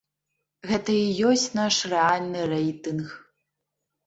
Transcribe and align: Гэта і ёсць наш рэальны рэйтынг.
Гэта 0.69 0.95
і 1.01 1.27
ёсць 1.31 1.43
наш 1.59 1.75
рэальны 1.93 2.41
рэйтынг. 2.55 3.05